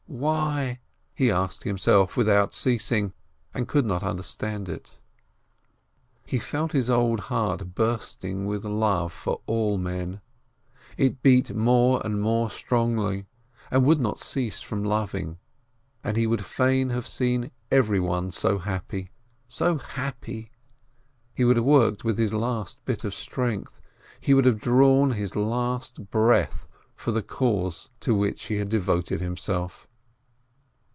Why?" 0.13 0.81
he 1.15 1.31
asked 1.31 1.63
himself 1.63 2.17
without 2.17 2.53
ceasing, 2.53 3.13
and 3.53 3.65
could 3.67 3.85
not 3.85 4.03
under 4.03 4.23
stand 4.23 4.67
it. 4.67 4.97
He 6.25 6.37
felt 6.37 6.73
his 6.73 6.89
old 6.89 7.21
heart 7.21 7.73
bursting 7.75 8.45
with 8.45 8.65
love 8.65 9.17
to 9.23 9.39
all 9.45 9.77
men. 9.77 10.19
It 10.97 11.23
beat 11.23 11.55
more 11.55 12.01
and 12.03 12.21
more 12.21 12.51
strongly, 12.51 13.25
and 13.71 13.85
would 13.85 14.01
not 14.01 14.19
cease 14.19 14.59
from 14.61 14.83
loving; 14.83 15.37
and 16.03 16.17
he 16.17 16.27
would 16.27 16.43
fain 16.43 16.89
have 16.89 17.07
seen 17.07 17.49
everyone 17.71 18.31
so 18.31 18.57
happy, 18.57 19.11
so 19.47 19.77
happy! 19.77 20.51
He 21.33 21.45
would 21.45 21.55
have 21.55 21.65
worked 21.65 22.03
with 22.03 22.17
his 22.17 22.33
last 22.33 22.83
bit 22.83 23.05
of 23.05 23.13
strength, 23.15 23.79
he 24.19 24.33
would 24.33 24.45
have 24.45 24.59
drawn 24.59 25.11
his 25.11 25.37
last 25.37 26.11
breath 26.11 26.67
EEB 26.67 26.69
SHLOIMEH 26.97 26.97
341 26.97 26.97
for 26.97 27.11
the 27.13 27.23
cause 27.23 27.89
to 28.01 28.13
which 28.13 28.43
he 28.47 28.57
had 28.57 28.67
devoted 28.67 29.21
himself. 29.21 29.87